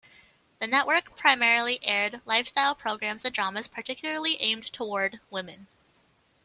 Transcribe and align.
The 0.57 0.65
network 0.65 1.15
primarily 1.15 1.79
aired 1.83 2.21
lifestyle 2.25 2.73
programs 2.73 3.23
and 3.23 3.31
dramas 3.35 3.67
particularly 3.67 4.41
aimed 4.41 4.65
toward 4.73 5.19
women. 5.29 5.67